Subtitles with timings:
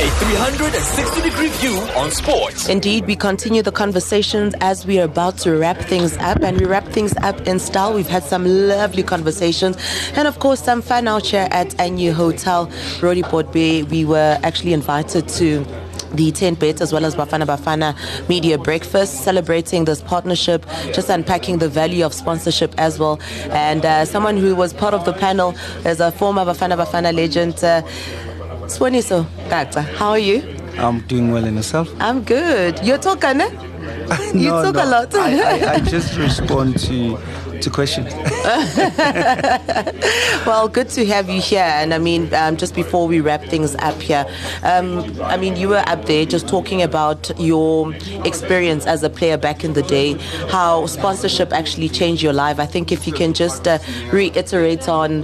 [0.00, 2.68] A 360 degree view on sports.
[2.68, 6.66] Indeed, we continue the conversations as we are about to wrap things up, and we
[6.66, 7.94] wrap things up in style.
[7.94, 9.76] We've had some lovely conversations,
[10.16, 12.66] and of course, some fun out here at Anew Hotel,
[13.00, 13.84] Roodepoort Bay.
[13.84, 15.64] We were actually invited to
[16.14, 21.68] the 10BET as well as Bafana Bafana Media Breakfast, celebrating this partnership, just unpacking the
[21.68, 23.20] value of sponsorship as well.
[23.50, 25.54] And uh, someone who was part of the panel
[25.84, 27.82] is a former Bafana Bafana legend, uh,
[28.68, 29.82] Siboniso Gaxa.
[29.82, 30.42] How are you?
[30.78, 31.88] I'm doing well in yourself.
[32.00, 32.80] I'm good.
[32.84, 33.50] You're talking, eh?
[34.34, 35.14] You talk no, a lot.
[35.14, 37.18] I, I, I just respond to
[37.64, 38.12] to questions.
[40.46, 41.62] Well, good to have you here.
[41.62, 44.26] And I mean, um, just before we wrap things up here,
[44.62, 47.94] um, I mean, you were up there just talking about your
[48.26, 50.18] experience as a player back in the day,
[50.50, 52.60] how sponsorship actually changed your life.
[52.60, 53.78] I think if you can just uh,
[54.12, 55.22] reiterate on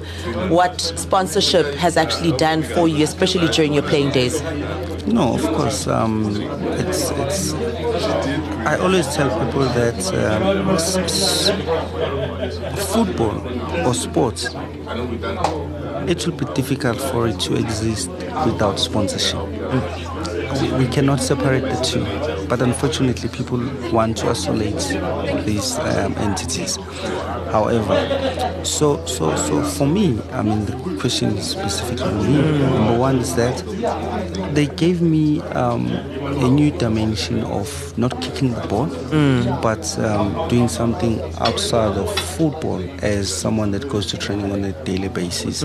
[0.49, 4.41] what sponsorship has actually done for you, especially during your playing days.
[5.07, 5.87] No, of course.
[5.87, 6.37] Um,
[6.79, 7.53] it's it's.
[8.67, 10.77] I always tell people that um,
[12.77, 13.41] football
[13.87, 14.47] or sports,
[16.09, 18.11] it will be difficult for it to exist
[18.47, 19.41] without sponsorship.
[20.61, 22.05] We, we cannot separate the two,
[22.51, 23.59] but unfortunately, people
[23.93, 24.75] want to isolate
[25.47, 26.77] these um, entities.
[27.53, 32.43] However, so so so for me, I mean, the question is specifically me.
[32.59, 33.57] Number one is that
[34.53, 38.87] they gave me um, a new dimension of not kicking the ball,
[39.63, 44.73] but um, doing something outside of football as someone that goes to training on a
[44.85, 45.61] daily basis.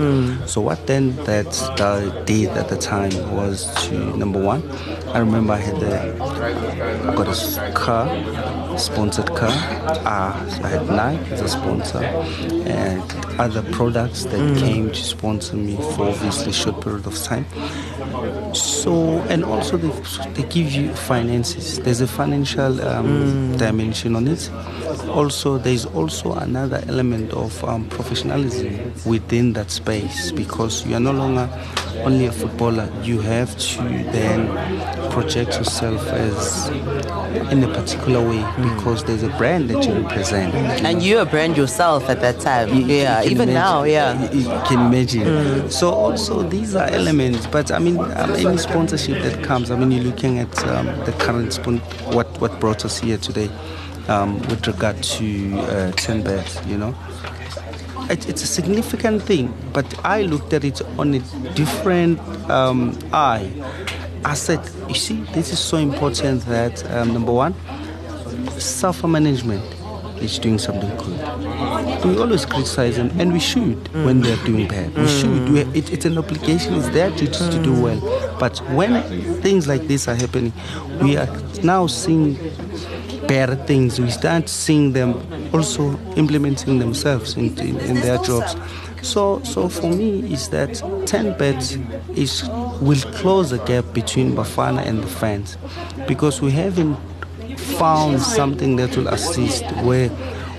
[0.50, 4.62] So what then that I did at the time was to number one,
[5.08, 9.48] I remember I had a I got a car, sponsored car.
[10.04, 11.98] Uh, so I had Nike as a sponsor
[12.66, 13.02] and
[13.40, 17.46] other products that came to sponsor me for obviously short period of time.
[18.54, 19.88] So and also they,
[20.32, 21.78] they give you finances.
[21.80, 24.50] There's a financial um, dimension on it.
[25.08, 31.12] Also, there's also another element of um, professionalism within that space because you are no
[31.12, 31.48] longer
[32.04, 32.88] only a footballer.
[33.02, 33.82] You have to
[34.12, 34.48] then
[35.10, 36.68] project yourself as
[37.52, 40.54] in a particular way because there's a brand that you represent.
[40.84, 42.68] And you're a brand yourself at that time.
[42.70, 44.30] You- you yeah, can even imagine- now, yeah.
[44.32, 49.22] you, you can imagine so also these are elements but i mean um, any sponsorship
[49.22, 49.70] that comes?
[49.70, 51.78] I mean you're looking at um, the current spon-
[52.14, 53.48] what what brought us here today
[54.08, 56.94] um, with regard to uh, 10BET you know?
[58.10, 61.18] It, it's a significant thing but i looked at it on a
[61.54, 63.50] different um, eye.
[64.24, 67.54] I said you see this is so important that um, number one
[68.58, 69.62] self management
[70.22, 72.04] is doing something good.
[72.04, 74.94] We always criticize them, and we should when they're doing bad.
[74.96, 75.20] We mm.
[75.20, 75.48] should.
[75.50, 76.74] We, it, it's an obligation.
[76.74, 78.36] It's their duty to do well.
[78.38, 79.02] But when
[79.42, 80.52] things like this are happening,
[81.00, 81.28] we are
[81.62, 82.34] now seeing
[83.26, 84.00] better things.
[84.00, 85.14] We start seeing them
[85.52, 88.56] also implementing themselves in, in, in their jobs.
[89.02, 92.48] So, so for me, is that 10BET is
[92.80, 95.56] will close the gap between Bafana and the fans,
[96.08, 96.98] because we haven't
[97.56, 100.10] found something that will assist where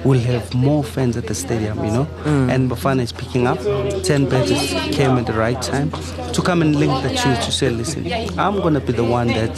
[0.03, 2.07] we'll have more fans at the stadium, you know.
[2.25, 3.59] And Bafana is picking up.
[4.03, 5.91] 10 badges came at the right time
[6.33, 8.05] to come and link the two to say, listen,
[8.39, 9.55] I'm going to be the one that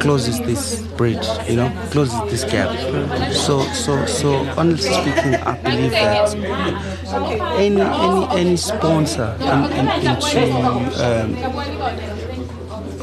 [0.00, 2.70] closes this bridge, you know, closes this gap.
[3.32, 6.34] So, so, so honestly speaking, I believe that
[7.58, 10.54] any any any sponsor in, in, into
[11.04, 12.13] um,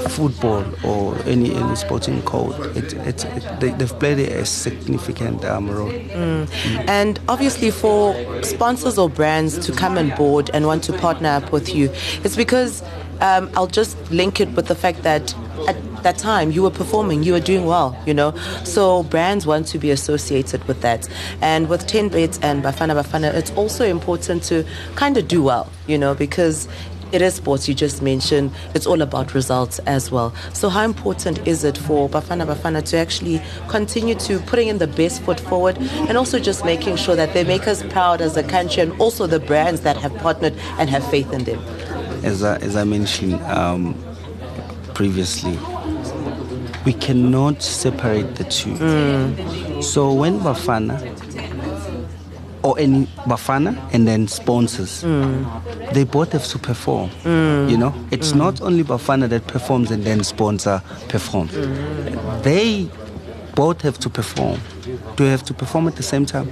[0.09, 5.69] football or any any sporting code, it, it, it, they, they've played a significant um,
[5.69, 5.91] role.
[6.87, 11.51] And obviously, for sponsors or brands to come on board and want to partner up
[11.51, 11.89] with you,
[12.23, 12.83] it's because
[13.21, 15.33] um, I'll just link it with the fact that
[15.67, 18.35] at that time you were performing, you were doing well, you know.
[18.63, 21.07] So brands want to be associated with that.
[21.41, 25.97] And with 10BET's and Bafana Bafana, it's also important to kind of do well, you
[25.97, 26.67] know, because
[27.11, 28.51] it is sports you just mentioned.
[28.73, 30.33] It's all about results as well.
[30.53, 34.87] So how important is it for bafana bafana to actually continue to putting in the
[34.87, 38.43] best foot forward and also just making sure that they make us proud as a
[38.43, 41.59] country and also the brands that have partnered and have faith in them?
[42.23, 43.95] As I, as I mentioned um,
[44.93, 45.57] previously,
[46.85, 48.75] we cannot separate the two.
[49.81, 50.99] So when Bafana
[52.63, 55.03] or any Bafana and then sponsors,
[55.93, 57.09] they both have to perform.
[57.25, 58.37] You know, it's mm.
[58.37, 61.51] not only Bafana that performs and then sponsor performs.
[61.51, 62.43] Mm.
[62.43, 62.89] They
[63.55, 64.59] both have to perform.
[65.15, 66.49] Do they have to perform at the same time?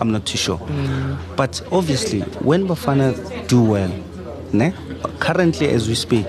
[0.00, 0.58] I'm not too sure.
[0.58, 1.18] Mm.
[1.36, 3.14] But obviously, when Bafana
[3.48, 3.92] do well,
[4.52, 4.72] ne?
[5.18, 6.26] currently as we speak,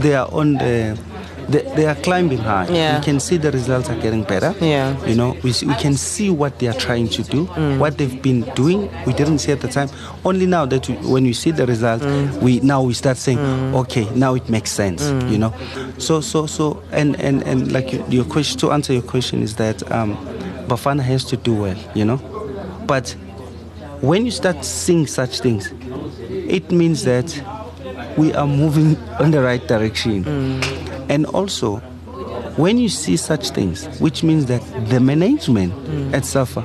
[0.00, 0.98] they are on the
[1.48, 2.68] they, they are climbing high.
[2.68, 2.98] Yeah.
[2.98, 4.54] We can see the results are getting better.
[4.60, 5.02] Yeah.
[5.06, 7.78] You know, we, we can see what they are trying to do, mm.
[7.78, 8.90] what they've been doing.
[9.06, 9.88] We didn't see at the time.
[10.24, 12.42] Only now that we, when we see the results, mm.
[12.42, 13.74] we now we start saying, mm.
[13.82, 15.02] okay, now it makes sense.
[15.30, 15.54] You know,
[15.98, 19.56] so so so and and and like your, your question to answer your question is
[19.56, 20.16] that um,
[20.66, 21.78] Bafana has to do well.
[21.94, 22.16] You know,
[22.86, 23.10] but
[24.00, 25.72] when you start seeing such things,
[26.28, 27.42] it means that
[28.16, 30.24] we are moving in the right direction.
[31.08, 31.76] And also,
[32.56, 35.72] when you see such things, which means that the management
[36.14, 36.64] at SAFA,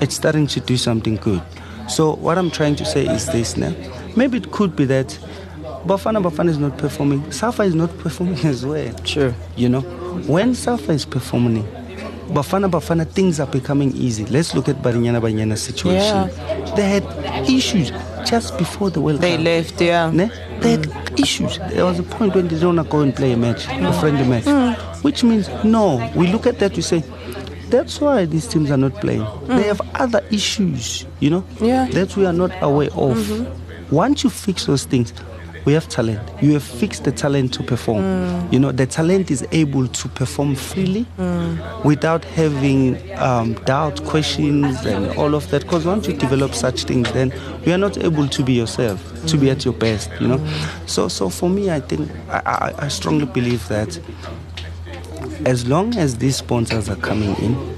[0.00, 1.42] it's starting to do something good.
[1.88, 3.74] So what I'm trying to say is this now.
[4.16, 5.08] Maybe it could be that
[5.84, 8.94] Bafana Bafana is not performing, SAFA is not performing as well.
[9.04, 9.34] Sure.
[9.56, 9.80] You know,
[10.26, 11.66] when SAFA is performing,
[12.28, 14.24] Bafana Bafana things are becoming easy.
[14.26, 16.28] Let's look at Banyana Banyana situation.
[16.28, 16.74] Yeah.
[16.74, 17.90] They had issues
[18.28, 19.44] just before the World They Cup.
[19.44, 20.10] left, yeah.
[20.10, 20.30] Ne?
[20.60, 21.58] They had issues.
[21.58, 23.92] There was a point when they don't want to go and play a match, a
[24.00, 24.44] friendly match.
[24.44, 24.74] Mm.
[25.04, 27.00] Which means, no, we look at that, we say,
[27.68, 29.20] that's why these teams are not playing.
[29.22, 29.56] Mm.
[29.58, 31.86] They have other issues, you know, Yeah.
[31.90, 33.16] that we are not aware of.
[33.18, 33.94] Mm-hmm.
[33.94, 35.12] Once you fix those things,
[35.64, 36.20] we have talent.
[36.42, 38.02] You have fixed the talent to perform.
[38.02, 38.52] Mm.
[38.52, 41.84] You know, the talent is able to perform freely mm.
[41.84, 45.62] without having um, doubt, questions, and all of that.
[45.62, 47.32] Because once you develop such things, then
[47.64, 50.10] you are not able to be yourself, to be at your best.
[50.20, 50.88] You know, mm.
[50.88, 53.98] so so for me, I think I, I, I strongly believe that
[55.46, 57.76] as long as these sponsors are coming in,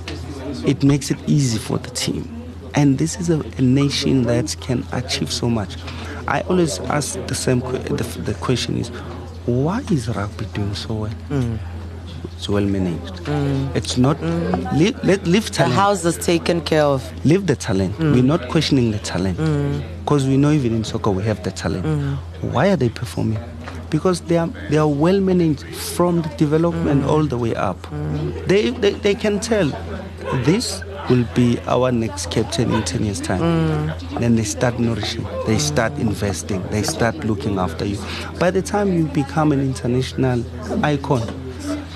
[0.66, 2.32] it makes it easy for the team.
[2.74, 5.76] And this is a, a nation that can achieve so much.
[6.28, 8.88] I always ask the same the, the question is,
[9.46, 11.14] why is rugby doing so well?
[11.30, 11.58] Mm.
[12.36, 13.14] It's well managed.
[13.24, 13.74] Mm.
[13.76, 14.78] It's not mm.
[14.78, 15.74] leave, let leave talent.
[15.74, 17.02] The house is taken care of.
[17.24, 17.98] leave the talent.
[17.98, 19.38] We're not questioning the talent
[20.00, 21.86] because we know even in soccer we have the talent.
[22.42, 23.38] Why are they performing?
[23.88, 27.78] Because they are they are well managed from the development all the way up.
[28.46, 29.68] They, they they can tell
[30.44, 33.40] this will be our next captain in 10 years time.
[33.40, 34.20] Mm.
[34.20, 37.98] Then they start nourishing they start investing they start looking after you.
[38.38, 40.44] By the time you become an international
[40.84, 41.22] icon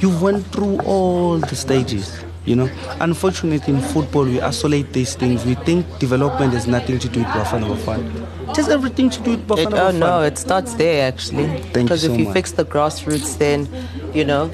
[0.01, 2.71] you went through all the stages you know.
[3.01, 5.45] Unfortunately in football we isolate these things.
[5.45, 8.51] We think development has nothing to do with bafana bafana.
[8.51, 11.47] It has everything to do with bafana It, oh no, it starts there actually.
[11.47, 12.35] Thank you Because if you much.
[12.35, 13.69] fix the grassroots, then
[14.15, 14.51] you know,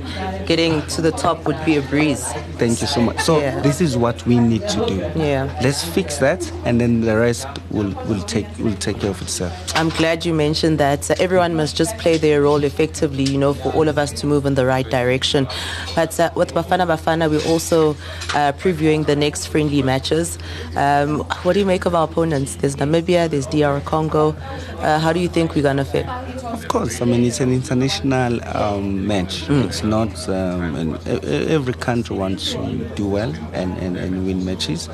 [0.47, 2.25] getting to the top would be a breeze.
[2.59, 3.21] Thank you so much.
[3.21, 3.61] So Yeah.
[3.61, 4.97] this is what we need to do.
[5.17, 5.49] Yeah.
[5.63, 9.53] Let's fix that, and then the rest will will take will take care of itself.
[9.75, 11.11] I'm glad you mentioned that.
[11.21, 14.47] Everyone must just play their role effectively, you know, for all of us to move
[14.47, 15.47] in the right direction.
[15.95, 17.91] But uh, with Bafana Bafana, we're also
[18.35, 20.39] uh, previewing the next friendly matches.
[20.77, 22.57] Um, what do you make of our opponents?
[22.57, 24.35] There's Namibia, there's DR Congo.
[24.81, 26.07] Uh, how do you think we're going to fare?
[26.53, 29.49] Of course, I mean it's an international um, match.
[29.49, 34.89] It's not, um, every country wants to do well and, and, and win matches,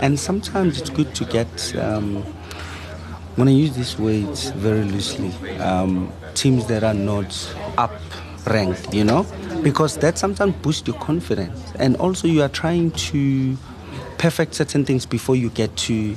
[0.00, 1.74] and sometimes it's good to get.
[1.76, 2.22] Um,
[3.36, 7.92] when I use this word very loosely, um, teams that are not up
[8.46, 9.24] ranked, you know,
[9.62, 13.56] because that sometimes boosts your confidence, and also you are trying to
[14.18, 16.14] perfect certain things before you get to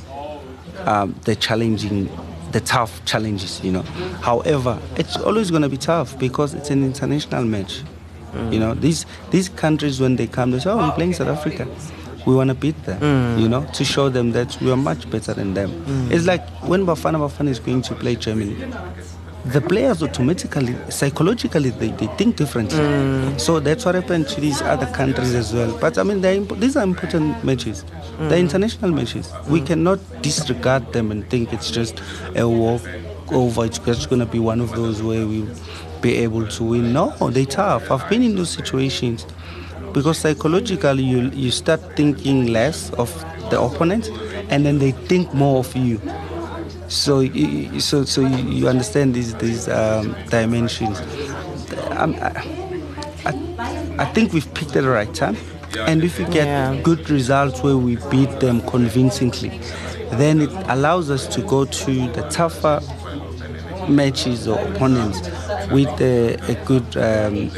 [0.85, 2.09] um, the challenging,
[2.53, 3.81] the tough challenges, you know.
[4.21, 7.81] However, it's always going to be tough because it's an international match.
[8.49, 11.67] You know, these these countries when they come, they say, "Oh, we're playing South Africa.
[12.25, 13.41] We want to beat them." Mm.
[13.41, 15.69] You know, to show them that we are much better than them.
[15.85, 16.11] Mm.
[16.11, 16.41] It's like
[16.71, 18.55] when Bafana Bafana is going to play Germany.
[19.45, 22.79] The players automatically, psychologically, they, they think differently.
[22.79, 23.39] Mm.
[23.39, 25.77] So that's what happened to these other countries as well.
[25.79, 27.83] But I mean, they're imp- these are important matches.
[28.19, 29.31] They're international matches.
[29.47, 32.01] We cannot disregard them and think it's just
[32.35, 32.81] a walk
[33.31, 33.65] over.
[33.65, 35.47] It's just going to be one of those where we'll
[36.01, 36.93] be able to win.
[36.93, 37.89] No, they're tough.
[37.91, 39.25] I've been in those situations
[39.93, 43.09] because psychologically you you start thinking less of
[43.49, 44.09] the opponent,
[44.49, 45.99] and then they think more of you.
[46.87, 51.01] So, y- y- so, so you you understand these these um, dimensions.
[51.91, 52.05] I,
[53.25, 55.35] I, I think we've picked the right time,
[55.77, 56.79] and if we get Yeah.
[56.81, 59.59] good results where we beat them convincingly,
[60.11, 62.81] then it allows us to go to the tougher
[63.87, 65.21] matches or opponents
[65.71, 67.51] with a, a good um,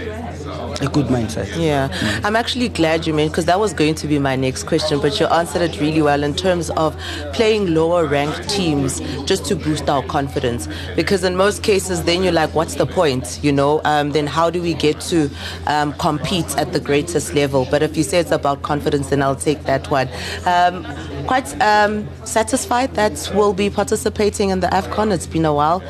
[0.82, 1.48] a good mindset.
[1.58, 1.90] Yeah,
[2.24, 5.20] I'm actually glad you mentioned because that was going to be my next question, but
[5.20, 6.96] you answered it really well in terms of
[7.34, 10.68] playing lower ranked teams just to boost our confidence.
[10.96, 13.40] Because in most cases, then you're like, what's the point?
[13.42, 15.30] You know, um, then how do we get to
[15.68, 17.68] um, compete at the greatest level?
[17.70, 20.10] But if you say it's about confidence, then I'll take that one.
[20.46, 20.86] Um,
[21.26, 25.12] quite um, satisfied that we'll be participating in the AFCON.
[25.12, 25.84] It's been a while.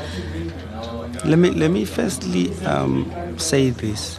[1.24, 4.18] Let me let me firstly um, say this: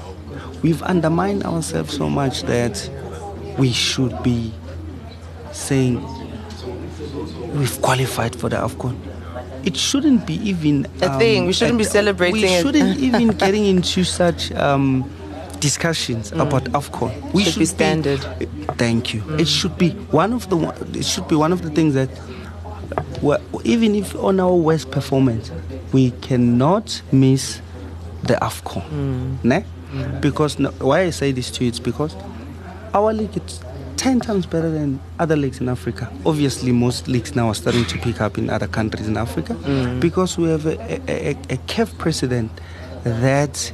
[0.62, 2.90] we've undermined ourselves so much that
[3.58, 4.54] we should be
[5.52, 6.02] saying
[7.58, 8.96] we've qualified for the AFCON.
[9.66, 11.46] It shouldn't be even a um, thing.
[11.48, 12.42] We shouldn't be celebrating.
[12.42, 15.10] We shouldn't even getting into such um,
[15.60, 16.42] discussions mm.
[16.42, 17.34] about AFCON.
[17.34, 18.26] We should, should be standard.
[18.40, 18.46] Be,
[18.78, 19.22] thank you.
[19.22, 19.42] Mm.
[19.42, 20.58] It should be one of the.
[20.98, 22.10] It should be one of the things that,
[23.22, 25.52] well, even if on our worst performance,
[25.92, 27.62] we cannot miss
[28.24, 28.84] the AFCON.
[28.90, 29.44] Mm.
[29.44, 29.66] Ne?
[29.92, 30.22] Mm.
[30.22, 32.16] Because no, why I say this to you, it's because
[32.94, 33.62] our league is
[33.98, 36.12] 10 times better than other leagues in Africa.
[36.26, 40.00] Obviously, most leagues now are starting to pick up in other countries in Africa mm.
[40.00, 40.80] because we have a,
[41.10, 42.52] a, a, a CAF president
[43.04, 43.72] that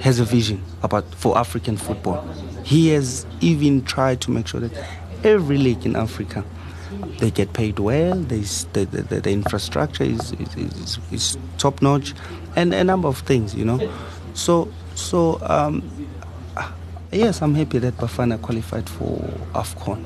[0.00, 2.26] has a vision about for African football.
[2.64, 4.72] He has even tried to make sure that
[5.24, 6.44] every league in Africa
[7.18, 8.16] they get paid well.
[8.16, 12.14] There's the, the, the infrastructure is, is, is, is top notch,
[12.56, 13.90] and a number of things, you know.
[14.34, 14.68] So
[15.02, 15.82] so um,
[17.12, 19.18] yes, I'm happy that Bafana qualified for
[19.54, 20.02] AFCON.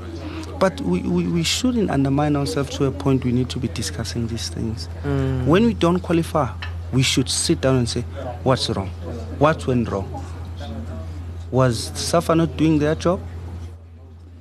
[0.58, 4.26] But we, we, we, shouldn't undermine ourselves to a point we need to be discussing
[4.26, 4.88] these things.
[5.04, 5.44] Mm.
[5.46, 6.48] When we don't qualify,
[6.92, 8.00] we should sit down and say,
[8.42, 8.88] what's wrong?
[9.38, 10.24] What went wrong?
[11.50, 13.20] Was SAFA not doing their job?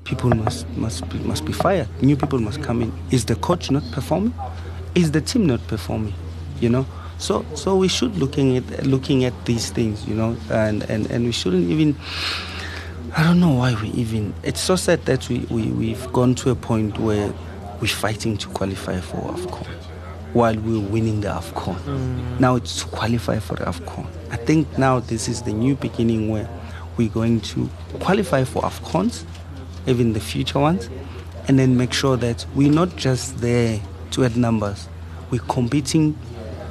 [0.05, 1.89] People must, must, be, must be fired.
[2.01, 2.93] New people must come in.
[3.11, 4.33] Is the coach not performing?
[4.93, 6.13] Is the team not performing?
[6.61, 6.85] You know?
[7.17, 11.25] So, so we should looking at looking at these things, you know, and, and, and
[11.25, 11.95] we shouldn't even
[13.17, 14.33] I don't know why we even.
[14.43, 17.33] It's so sad that we, we, we've gone to a point where
[17.79, 19.67] we're fighting to qualify for AFCON
[20.33, 21.75] while we're winning the AFCON.
[21.75, 22.39] Mm.
[22.41, 24.05] Now it's to qualify for AFCON.
[24.31, 26.49] I think now this is the new beginning where
[26.97, 27.69] we're going to
[28.01, 29.23] qualify for AFCONs,
[29.87, 30.89] even the future ones,
[31.47, 33.79] and then make sure that we're not just there
[34.11, 34.89] to add numbers,
[35.31, 36.17] we're competing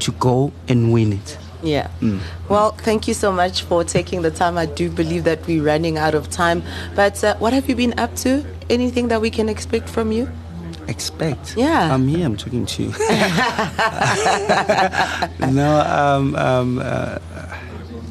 [0.01, 1.39] to go and win it.
[1.63, 1.89] Yeah.
[2.01, 2.21] Mm.
[2.49, 4.59] Well, thank you so much for taking the time.
[4.59, 6.63] I do believe that we're running out of time.
[6.95, 8.45] But uh, what have you been up to?
[8.69, 10.29] Anything that we can expect from you?
[10.87, 11.57] Expect?
[11.57, 11.95] Yeah.
[11.95, 12.89] I'm here, I'm talking to you.
[15.53, 17.19] no, um, um, uh,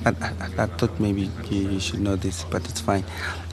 [0.06, 3.04] I, I, I, thought maybe you should know this, but it's fine.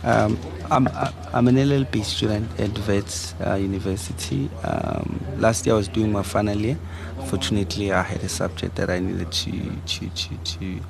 [0.03, 0.39] Um,
[0.71, 0.89] I'm,
[1.33, 4.51] I'm an LLB student at Wits uh, University.
[4.65, 6.79] Um, last year I was doing my final year.
[7.27, 10.81] Fortunately, I had a subject that I needed to to to to,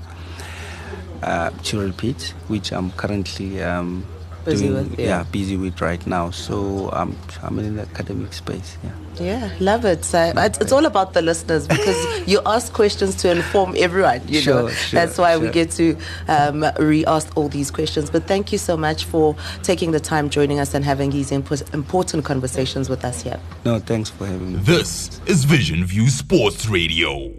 [1.23, 4.07] uh, to repeat, which I'm currently um,
[4.45, 5.07] busy doing, with, yeah.
[5.07, 5.23] yeah.
[5.25, 6.31] busy with right now.
[6.31, 8.77] So I'm I'm in the academic space.
[8.83, 8.93] Yeah.
[9.19, 10.05] Yeah, love it.
[10.05, 14.27] So it's, it's, all about the listeners because you ask questions to inform everyone.
[14.27, 15.43] You sure, know, sure, that's why sure.
[15.43, 15.97] we get to
[16.29, 18.09] um, re-ask all these questions.
[18.09, 21.75] But thank you so much for taking the time, joining us, and having these imp-
[21.75, 23.39] important conversations with us here.
[23.65, 24.59] No, thanks for having me.
[24.61, 27.31] This is Vision View Sports Radio.